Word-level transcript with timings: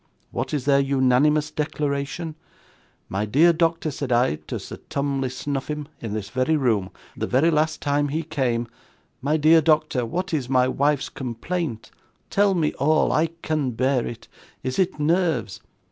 What 0.31 0.51
is 0.51 0.65
their 0.65 0.79
unanimous 0.79 1.51
declaration? 1.51 2.33
"My 3.07 3.27
dear 3.27 3.53
doctor," 3.53 3.91
said 3.91 4.11
I 4.11 4.37
to 4.47 4.57
Sir 4.57 4.77
Tumley 4.89 5.29
Snuffim, 5.29 5.87
in 5.99 6.13
this 6.13 6.29
very 6.31 6.57
room, 6.57 6.89
the 7.15 7.27
very 7.27 7.51
last 7.51 7.83
time 7.83 8.07
he 8.07 8.23
came. 8.23 8.67
"My 9.21 9.37
dear 9.37 9.61
doctor, 9.61 10.03
what 10.03 10.33
is 10.33 10.49
my 10.49 10.67
wife's 10.67 11.09
complaint? 11.09 11.91
Tell 12.31 12.55
me 12.55 12.73
all. 12.79 13.11
I 13.11 13.27
can 13.43 13.73
bear 13.73 14.07
it. 14.07 14.27
Is 14.63 14.79
it 14.79 14.99
nerves?" 14.99 15.59